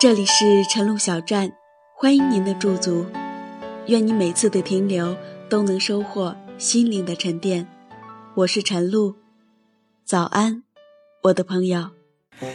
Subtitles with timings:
[0.00, 1.50] 这里是晨露小站，
[1.96, 3.04] 欢迎您的驻足。
[3.86, 5.16] 愿你每次的停留
[5.50, 7.66] 都能收获心灵的沉淀。
[8.36, 9.16] 我是晨露，
[10.04, 10.62] 早安，
[11.24, 11.88] 我的朋友。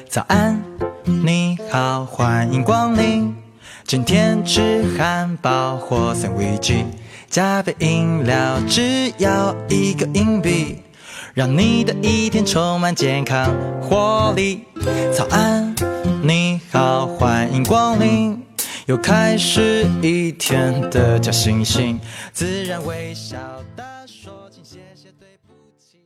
[0.08, 0.64] 早安，
[1.04, 3.36] 你好，欢迎光临。
[3.84, 6.86] 今天吃汉堡或三明治，
[7.28, 10.82] 加杯饮料，只要一个硬币，
[11.34, 14.64] 让你的一天充满健康活力。
[15.14, 15.76] 早安，
[16.24, 18.42] 你好，欢迎光临。
[18.88, 21.98] 又开始一天的假惺惺，
[22.34, 23.38] 自然微笑
[23.78, 25.98] 地说请谢谢对不起。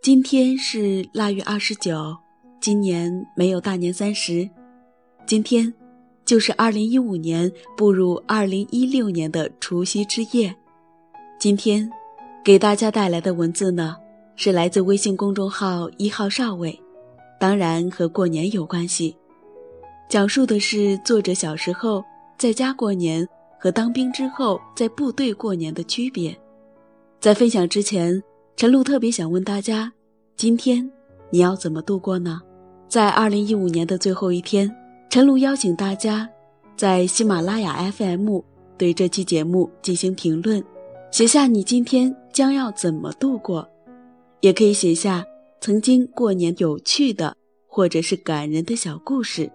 [0.00, 2.16] 今天是腊月二十九，
[2.60, 4.48] 今年没有大年三十，
[5.26, 5.74] 今天
[6.24, 10.54] 就是二零一五年步入二零一六年的除夕之夜。
[11.40, 11.90] 今天
[12.44, 13.96] 给大家带来的文字呢，
[14.36, 16.80] 是来自微信公众号一号少尉，
[17.40, 19.16] 当然和过年有关系。
[20.10, 22.04] 讲述的是作者小时候
[22.36, 23.26] 在家过年
[23.58, 26.36] 和当兵之后在部队过年的区别。
[27.18, 28.22] 在分享之前，
[28.56, 29.90] 陈露特别想问大家：
[30.36, 30.90] 今天
[31.30, 32.40] 你要怎么度过呢？
[32.88, 34.70] 在二零一五年的最后一天，
[35.08, 36.28] 陈露邀请大家
[36.76, 38.40] 在喜马拉雅 FM
[38.76, 40.62] 对这期节目进行评论，
[41.10, 43.68] 写下你今天将要怎么度过，
[44.40, 45.24] 也可以写下
[45.60, 49.50] 曾经过年有趣的或者是感人的小故事。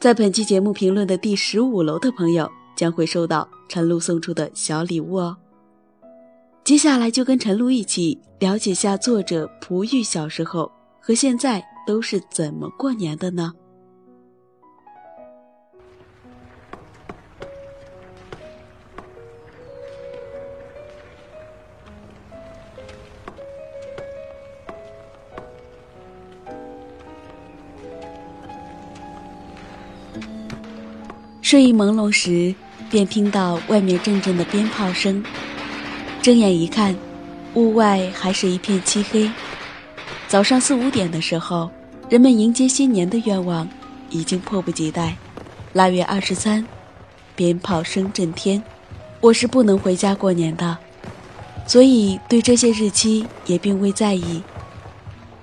[0.00, 5.36] 在本期节目评论的第十五楼的朋友将会收到陈露送出的小礼物哦。
[6.64, 13.52] 接下来就跟陈露一起了解下作者璞玉小时候和现在都是怎么过年的呢？
[31.46, 32.52] 睡意朦胧时，
[32.90, 35.24] 便听到外面阵阵的鞭炮声。
[36.20, 36.92] 睁眼一看，
[37.54, 39.30] 屋外还是一片漆黑。
[40.26, 41.70] 早上四五点的时候，
[42.08, 43.68] 人们迎接新年的愿望
[44.10, 45.16] 已经迫不及待。
[45.72, 46.66] 腊月二十三，
[47.36, 48.60] 鞭炮声震天。
[49.20, 50.76] 我是不能回家过年的，
[51.64, 54.42] 所以对这些日期也并未在意。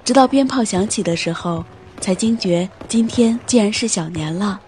[0.03, 1.63] 直到鞭炮响起的时候，
[2.01, 4.59] 才惊觉今天竟然是小年了。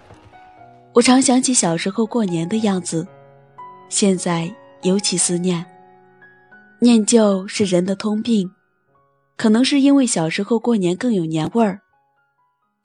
[0.96, 3.06] 我常想起小时候过年的样子，
[3.90, 4.50] 现在
[4.84, 5.66] 尤其思念。
[6.80, 8.50] 念旧是人的通病，
[9.36, 11.82] 可能是因为小时候过年更有年味儿。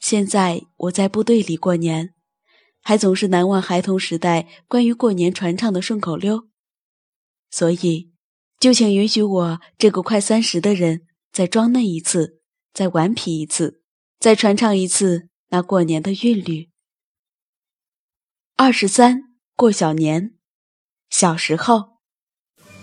[0.01, 2.13] 现在我在部队里过年，
[2.83, 6.49] 还总是难忘孩童时代关于过年传唱的顺口溜。
[7.49, 8.11] 所以，
[8.59, 12.41] 就请允许我这个快三十的人再装嫩一次，
[12.75, 13.83] 再顽皮一次，
[14.19, 16.71] 再传唱一次那过年的韵律。
[18.63, 19.23] 二十三
[19.57, 20.33] 过小年，
[21.09, 21.83] 小时候，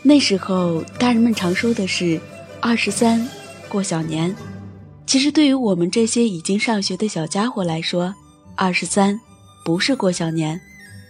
[0.01, 2.19] 那时候大人们常说的是
[2.59, 3.29] “二十三
[3.69, 4.35] 过小年”。
[5.05, 8.11] 其实对于我们这些已经上学的小家伙来说，
[8.55, 9.19] 二十三
[9.63, 10.59] 不是过小年，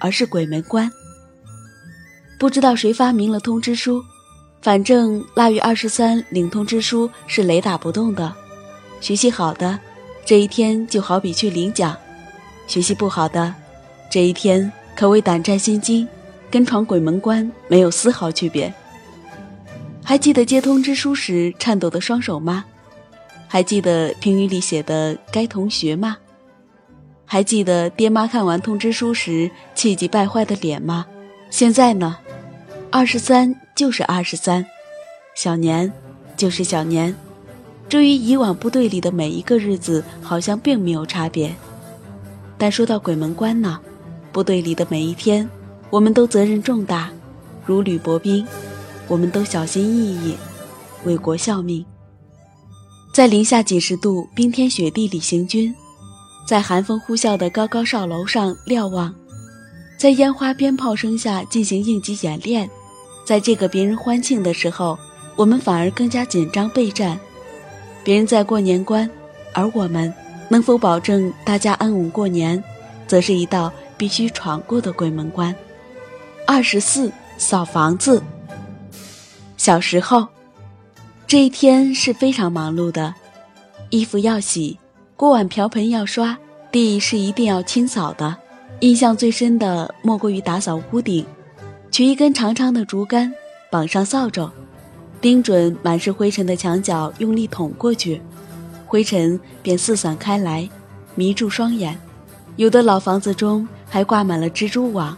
[0.02, 0.92] 而是鬼门关。
[2.38, 4.04] 不知道谁发明了通知书，
[4.62, 8.36] 反正腊月二十三领通知书是雷打不动的。
[9.00, 9.80] 学习好的，
[10.26, 11.96] 这一天就好比去领奖；
[12.68, 13.56] 学习不好的。
[14.10, 16.08] 这一天可谓胆战心惊，
[16.50, 18.74] 跟闯鬼门关没有丝毫区别。
[20.04, 22.64] 还记得接通知书时颤抖的双手吗？
[23.48, 26.18] 还记得评语里写的“该同学”吗？
[27.26, 31.06] 还记得爹妈看完通知书时气急败坏的脸吗？
[31.50, 32.18] 现在呢？
[32.90, 34.66] 二十三就是二十三，
[35.36, 35.92] 小年
[36.38, 37.14] 就是小年，
[37.90, 41.54] 这与以往部队里的每一个日子好像并没有差别。
[42.58, 43.80] 但说到鬼门关呢？
[44.38, 45.50] 部队里的每一天，
[45.90, 47.10] 我们都责任重大，
[47.66, 48.46] 如履薄冰；
[49.08, 50.38] 我们都小心翼翼，
[51.06, 51.84] 为国效命。
[53.12, 55.74] 在零下几十度冰天雪地里行军，
[56.48, 59.12] 在寒风呼啸的高高哨楼上瞭望，
[59.98, 62.70] 在烟花鞭炮声下进行应急演练，
[63.26, 65.00] 在这个别人欢庆的时候，
[65.36, 67.20] 我们反而更加紧张备战。
[68.04, 69.10] 别人在过年关，
[69.56, 70.14] 而我们
[70.48, 72.64] 能否保证大家安稳过年，
[73.08, 73.74] 则是一道。
[73.98, 75.56] 必须闯过的鬼门关。
[76.46, 78.22] 二十四扫房子。
[79.58, 80.28] 小时候，
[81.26, 83.14] 这一天是非常忙碌的，
[83.90, 84.78] 衣服要洗，
[85.16, 86.38] 锅碗瓢盆要刷，
[86.72, 88.38] 地是一定要清扫的。
[88.82, 91.26] 印象最深的莫过于打扫屋顶，
[91.90, 93.34] 取一根长长的竹竿，
[93.72, 94.50] 绑上扫帚，
[95.20, 98.22] 盯准满是灰尘的墙角，用力捅过去，
[98.86, 100.70] 灰尘便四散开来，
[101.16, 102.00] 迷住双眼。
[102.56, 105.18] 有的老房子中还挂满了蜘蛛网，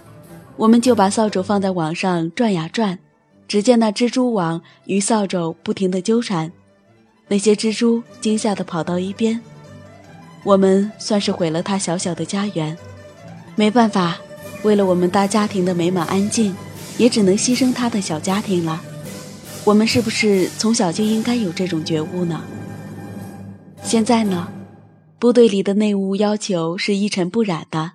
[0.55, 2.99] 我们就把扫帚放在网上转呀转，
[3.47, 6.51] 只见那蜘蛛网与扫帚不停地纠缠，
[7.27, 9.41] 那些蜘蛛惊吓地跑到一边，
[10.43, 12.77] 我们算是毁了它小小的家园。
[13.55, 14.17] 没办法，
[14.63, 16.55] 为了我们大家庭的美满安静，
[16.97, 18.81] 也只能牺牲他的小家庭了。
[19.65, 22.41] 我们是不是从小就应该有这种觉悟呢？
[23.83, 24.47] 现在呢？
[25.19, 27.91] 部队里的内务要求是一尘不染的，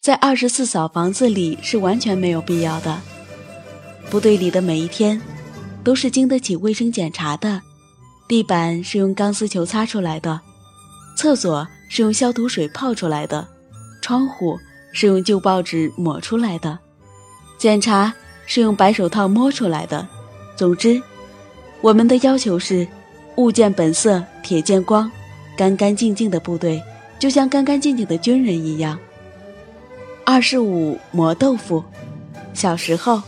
[0.00, 2.98] 在二十四扫房子里是完全没有必要的。
[4.08, 5.20] 部队里的每一天，
[5.84, 7.60] 都是经得起卫生检查的，
[8.26, 10.40] 地板是用钢丝球擦出来的，
[11.14, 13.46] 厕所是用消毒水泡出来的，
[14.00, 14.58] 窗户
[14.90, 16.78] 是用旧报纸抹出来的，
[17.58, 18.14] 检查
[18.46, 20.08] 是用白手套摸出来的。
[20.56, 20.98] 总之，
[21.82, 22.88] 我们的要求是：
[23.36, 25.12] 物见本色，铁见光。
[25.58, 26.82] 干干净净的部队，
[27.18, 28.98] 就像干干净净的军人一样。
[30.32, 31.82] 二十五磨豆腐，
[32.54, 33.20] 小时候，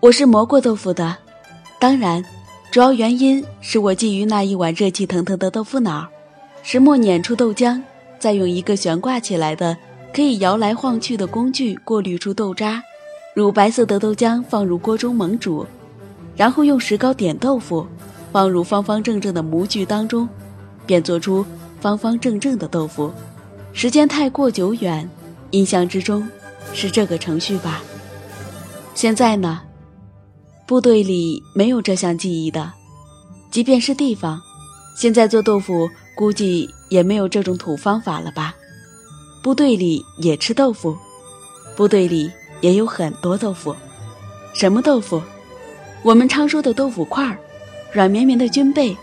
[0.00, 1.16] 我是磨过豆腐的。
[1.78, 2.24] 当然，
[2.72, 6.08] 主要原因是我觊觎那一碗热气腾腾的豆腐脑。
[6.64, 7.80] 石磨碾出豆浆，
[8.18, 9.76] 再用一个悬挂起来的、
[10.12, 12.82] 可以摇来晃去的工具过滤出豆渣，
[13.32, 15.64] 乳白色的豆浆放入锅中猛煮，
[16.34, 17.86] 然后用石膏点豆腐，
[18.32, 20.28] 放入方方正正的模具当中。
[20.84, 21.46] 便做出
[21.80, 23.12] 方方正正的豆腐，
[23.72, 25.08] 时间太过久远，
[25.50, 26.28] 印象之中
[26.72, 27.82] 是这个程序吧。
[28.94, 29.62] 现在呢，
[30.66, 32.72] 部队里没有这项技艺的，
[33.50, 34.40] 即便是地方，
[34.96, 38.54] 现在做豆腐估计也没有这种土方法了吧。
[39.42, 40.96] 部队里也吃豆腐，
[41.76, 42.30] 部队里
[42.60, 43.74] 也有很多豆腐，
[44.52, 45.22] 什么豆腐？
[46.02, 47.38] 我们常说的豆腐块儿，
[47.92, 48.96] 软绵绵的军被。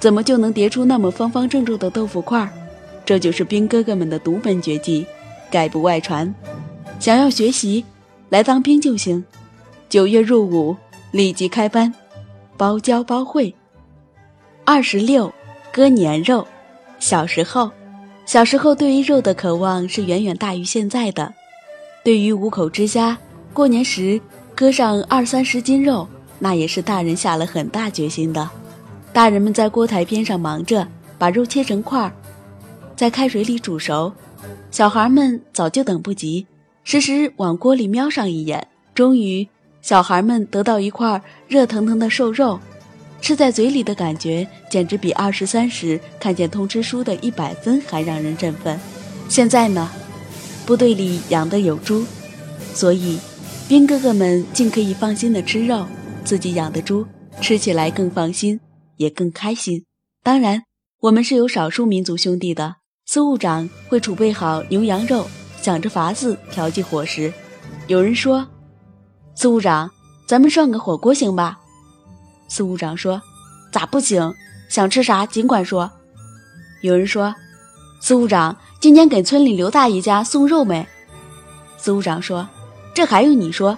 [0.00, 2.50] 怎么就能叠出那么方方正正的豆腐块儿？
[3.04, 5.06] 这就是兵哥哥们的独门绝技，
[5.50, 6.32] 概不外传。
[6.98, 7.84] 想要学习，
[8.28, 9.24] 来当兵就行。
[9.88, 10.76] 九月入伍，
[11.10, 11.92] 立即开班，
[12.56, 13.54] 包教包会。
[14.64, 15.32] 二十六，
[15.72, 16.46] 割年肉。
[16.98, 17.70] 小时候，
[18.24, 21.32] 小时候对于肉的渴望是远远大于现在的。
[22.04, 23.18] 对于五口之家，
[23.52, 24.20] 过年时
[24.54, 26.06] 割上二三十斤肉，
[26.38, 28.48] 那也是大人下了很大决心的。
[29.12, 30.86] 大人们在锅台边上忙着
[31.18, 32.12] 把肉切成块儿，
[32.94, 34.12] 在开水里煮熟。
[34.70, 36.46] 小孩们早就等不及，
[36.84, 38.66] 时时往锅里瞄上一眼。
[38.94, 39.48] 终于，
[39.82, 42.58] 小孩们得到一块热腾腾的瘦肉，
[43.20, 48.78] 吃在嘴里的感觉简直比二十三时看见通知书的一百分还让人振奋。
[49.28, 49.90] 现在呢，
[50.66, 52.04] 部队里养的有猪，
[52.74, 53.18] 所以
[53.68, 55.86] 兵哥哥们竟可以放心的吃肉。
[56.24, 57.06] 自己养的猪
[57.40, 58.60] 吃起来更放心。
[59.00, 59.86] 也更开心。
[60.22, 60.64] 当然，
[61.00, 62.79] 我们是有少数民族兄弟的。
[63.12, 65.26] 司务长会储备好牛羊肉，
[65.60, 67.32] 想着法子调剂伙食。
[67.88, 68.46] 有人说
[69.34, 69.90] ：“司务长，
[70.28, 71.58] 咱们涮个火锅行吧？”
[72.46, 73.20] 司务长说
[73.72, 74.32] ：“咋不行？
[74.68, 75.90] 想吃啥尽管说。”
[76.82, 77.34] 有人说
[78.00, 80.86] ：“司务长，今天给村里刘大爷家送肉没？”
[81.78, 82.48] 司务长说
[82.94, 83.76] ：“这还用你说？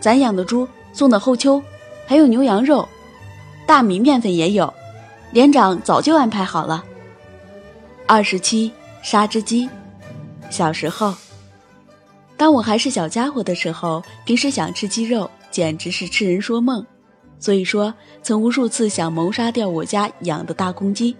[0.00, 1.62] 咱养的猪送到后秋，
[2.08, 2.88] 还有牛羊肉。”
[3.68, 4.74] 大米面粉也有，
[5.30, 6.84] 连长早就安排好了。
[8.06, 8.70] 二十七
[9.02, 9.68] 杀只鸡。
[10.50, 11.14] 小时候，
[12.36, 16.84] 当我还是小家伙的时候，平时想吃鸡肉，简直是痴人说梦。
[17.38, 17.92] 所以说，
[18.22, 21.16] 曾无数次想谋杀掉我家养的大公鸡。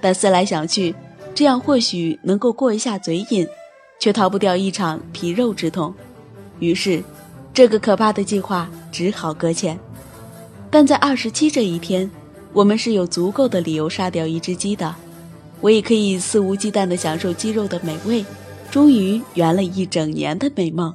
[0.00, 0.94] 但思来想去，
[1.34, 3.46] 这样或许能够过一下嘴瘾，
[3.98, 5.92] 却逃不掉一场皮肉之痛。
[6.58, 7.02] 于是，
[7.52, 9.78] 这个可怕的计划只好搁浅。
[10.70, 12.08] 但在二十七这一天，
[12.52, 14.94] 我们是有足够的理由杀掉一只鸡的。
[15.60, 18.24] 我也可以肆无忌惮地享受鸡肉的美味，
[18.70, 20.94] 终于圆了一整年的美梦。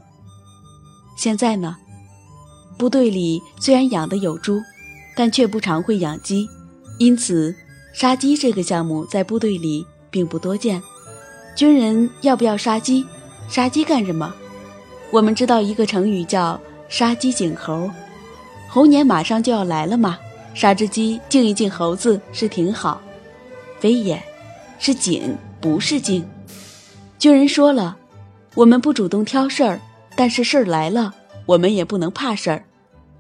[1.17, 1.75] 现在呢，
[2.77, 4.59] 部队里虽然养的有猪，
[5.15, 6.47] 但却不常会养鸡，
[6.97, 7.55] 因此
[7.93, 10.81] 杀鸡这个项目在部队里并不多见。
[11.55, 13.05] 军人要不要杀鸡？
[13.47, 14.33] 杀鸡干什么？
[15.11, 17.89] 我们知道一个成语叫“杀鸡儆猴”。
[18.67, 20.17] 猴年马上就要来了嘛，
[20.53, 22.99] 杀只鸡敬一敬猴子是挺好，
[23.79, 24.21] 非也，
[24.79, 26.27] 是紧不是静。
[27.17, 27.97] 军人说了，
[28.53, 29.79] 我们不主动挑事儿，
[30.15, 31.13] 但是事儿来了，
[31.45, 32.63] 我们也不能怕事儿。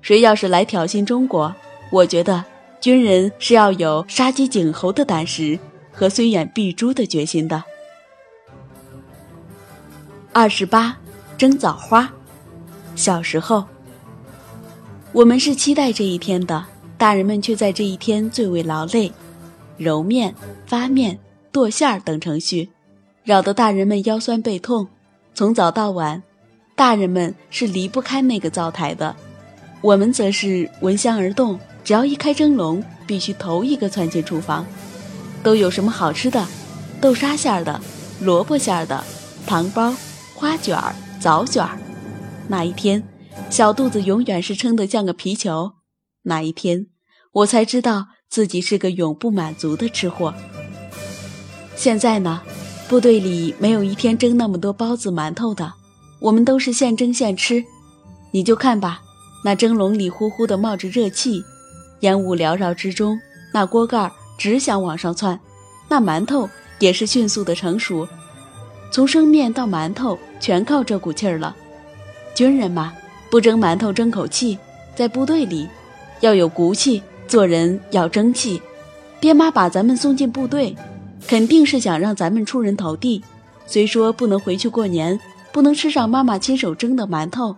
[0.01, 1.55] 谁要是来挑衅中国，
[1.91, 2.43] 我觉得
[2.79, 5.57] 军人是要有杀鸡儆猴的胆识
[5.91, 7.63] 和虽远必诛的决心的。
[10.31, 10.97] 二十八，
[11.37, 12.11] 蒸枣花，
[12.95, 13.65] 小时候。
[15.13, 16.65] 我们是期待这一天的，
[16.97, 19.11] 大人们却在这一天最为劳累，
[19.77, 20.35] 揉面、
[20.67, 21.17] 发面、
[21.55, 22.69] 剁馅儿等程序，
[23.23, 24.89] 扰得大人们腰酸背痛。
[25.33, 26.21] 从早到晚，
[26.75, 29.15] 大人们是离不开那个灶台的，
[29.79, 31.57] 我们则是闻香而动。
[31.81, 34.65] 只要一开蒸笼，必须头一个窜进厨房。
[35.43, 36.45] 都有什么好吃的？
[36.99, 37.79] 豆沙馅儿的，
[38.19, 39.01] 萝卜馅儿的，
[39.47, 39.95] 糖包、
[40.33, 41.79] 花卷儿、枣卷儿。
[42.49, 43.01] 那一天，
[43.49, 45.71] 小肚子永远是撑得像个皮球。
[46.23, 46.87] 那一天，
[47.31, 50.33] 我才知道自己是个永不满足的吃货。
[51.75, 52.41] 现在呢，
[52.87, 55.73] 部队里没有一天蒸那么多包子、馒头的，
[56.19, 57.63] 我们都是现蒸现吃。
[58.31, 59.01] 你就看吧，
[59.43, 61.43] 那蒸笼里呼呼的冒着热气。
[62.01, 63.19] 烟雾缭绕之中，
[63.53, 65.39] 那锅盖儿只想往上窜，
[65.87, 68.07] 那馒头也是迅速的成熟。
[68.91, 71.55] 从生面到馒头，全靠这股气儿了。
[72.33, 72.93] 军人嘛，
[73.29, 74.57] 不蒸馒头争口气，
[74.95, 75.67] 在部队里
[76.21, 78.61] 要有骨气，做人要争气。
[79.19, 80.75] 爹妈把咱们送进部队，
[81.27, 83.23] 肯定是想让咱们出人头地。
[83.65, 85.19] 虽说不能回去过年，
[85.51, 87.55] 不能吃上妈妈亲手蒸的馒头，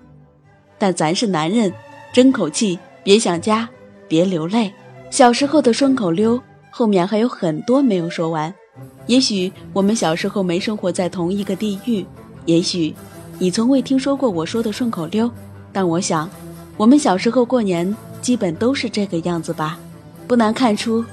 [0.77, 1.73] 但咱是男人，
[2.13, 3.67] 争口气，别想家。
[4.09, 4.71] 别流泪，
[5.09, 8.53] 小时候的顺口溜后面还有很多没有说完。
[9.05, 12.05] 也许我们小时候没生活在同一个地域，
[12.45, 12.95] 也许
[13.37, 15.29] 你从未听说过我说的顺口溜，
[15.73, 16.29] 但我想，
[16.77, 19.77] 我们小时候过年基本都是这个样子吧。
[20.25, 21.03] 不难看出，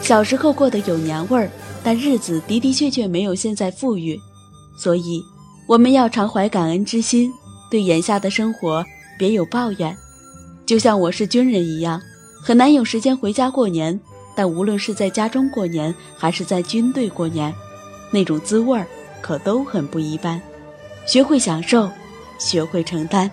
[0.00, 1.50] 小时候过得有年味儿，
[1.82, 4.18] 但日子的的确确没有现在富裕。
[4.78, 5.22] 所以，
[5.66, 7.32] 我们要常怀感恩之心，
[7.70, 8.84] 对眼下的生活
[9.18, 9.96] 别有抱怨。
[10.64, 12.00] 就像我是军人一样。
[12.42, 14.00] 很难有时间回家过年，
[14.34, 17.54] 但无论是在家中过年，还是在军队过年，
[18.10, 18.86] 那种滋味儿
[19.20, 20.40] 可都很不一般。
[21.06, 21.90] 学会享受，
[22.38, 23.30] 学会承担。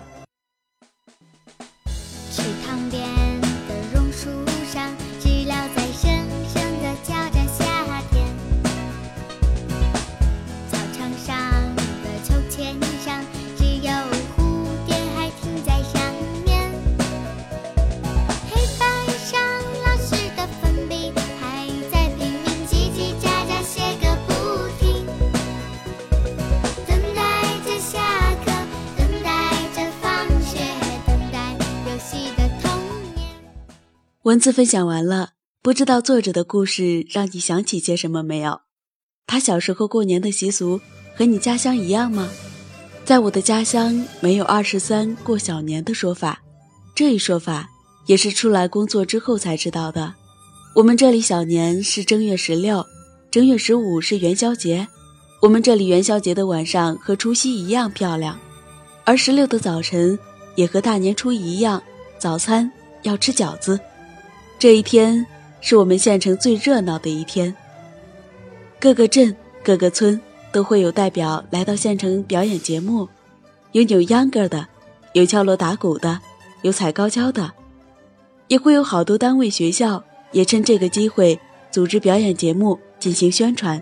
[34.28, 35.30] 文字分享完了，
[35.62, 38.60] 不知道作者的故事让你想起些什么没有？
[39.26, 40.78] 他小时候过年的习俗
[41.16, 42.28] 和你家乡一样吗？
[43.06, 46.42] 在我的家乡没有二十三过小年的说法，
[46.94, 47.70] 这一说法
[48.04, 50.12] 也是出来工作之后才知道的。
[50.74, 52.84] 我们这里小年是正月十六，
[53.30, 54.86] 正月十五是元宵节。
[55.40, 58.38] 我们这里元宵节的晚上和除夕一样漂亮，
[59.04, 60.18] 而十六的早晨
[60.54, 61.82] 也和大年初一一样，
[62.18, 62.70] 早餐
[63.04, 63.80] 要吃饺子。
[64.58, 65.24] 这一天
[65.60, 67.54] 是我们县城最热闹的一天。
[68.80, 73.08] 各个镇、各个村都会有代表来到县城表演节目，
[73.70, 74.66] 有扭秧歌的，
[75.12, 76.20] 有敲锣打鼓的，
[76.62, 77.52] 有踩高跷的，
[78.48, 81.38] 也会有好多单位、学校也趁这个机会
[81.70, 83.80] 组织表演节目进行宣传。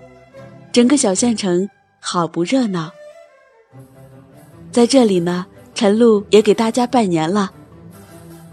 [0.72, 2.90] 整个小县城好不热闹。
[4.70, 7.50] 在这里呢，陈露也给大家拜年了。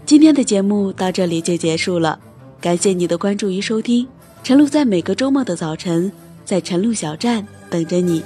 [0.06, 2.20] 今天的节目到这里就结束了，
[2.60, 4.06] 感谢你的关注与收听。
[4.42, 6.12] 陈露在每个周末的早晨，
[6.44, 8.22] 在陈露小站等着你，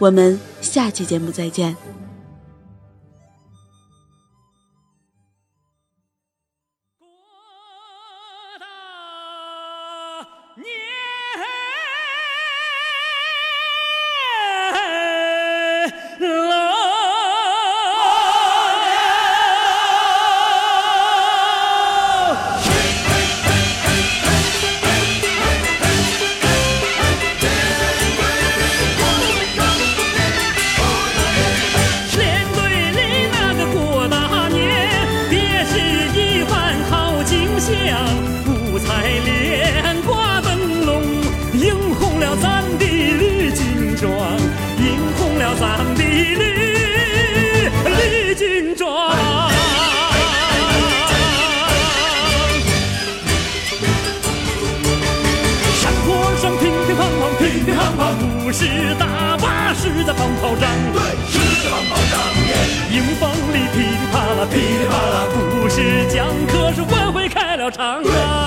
[0.00, 1.76] 我们下期节目再见。
[67.70, 68.39] 长歌